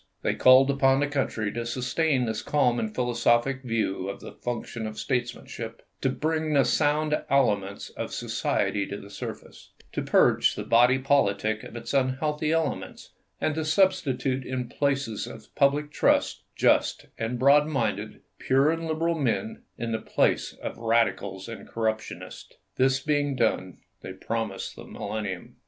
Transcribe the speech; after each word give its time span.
They 0.23 0.33
called 0.33 0.71
upon 0.71 0.99
the 0.99 1.05
country 1.05 1.51
to 1.51 1.63
sustain 1.63 2.25
this 2.25 2.41
calm 2.41 2.79
and 2.79 2.91
philosophic 2.95 3.61
view 3.61 4.09
of 4.09 4.19
the 4.19 4.31
function 4.31 4.87
of 4.87 4.97
statesmanship, 4.97 5.83
"to 6.01 6.09
bring 6.09 6.53
the 6.55 6.65
sound 6.65 7.23
elements 7.29 7.91
of 7.91 8.11
society 8.11 8.87
to 8.87 8.97
the 8.97 9.11
surface," 9.11 9.69
to" 9.91 10.01
purge 10.01 10.55
the 10.55 10.63
body 10.63 10.97
politic 10.97 11.63
of 11.63 11.75
its 11.75 11.93
unhealthy 11.93 12.51
elements," 12.51 13.11
and 13.39 13.53
to 13.53 13.63
substitute 13.63 14.43
in 14.43 14.69
places 14.69 15.27
of 15.27 15.53
public 15.53 15.91
trust" 15.91 16.41
just 16.55 17.05
and 17.19 17.37
broad 17.37 17.67
minded, 17.67 18.21
pure 18.39 18.71
and 18.71 18.87
liberal 18.87 19.13
men, 19.19 19.61
in 19.77 19.91
the 19.91 20.01
place 20.01 20.51
of 20.63 20.77
radi 20.77 21.15
cals 21.15 21.47
and 21.47 21.67
corruptionists." 21.67 22.55
This 22.75 22.99
being 22.99 23.35
done, 23.35 23.77
they 24.01 24.13
promised 24.13 24.75
the 24.75 24.85
millennium. 24.85 25.57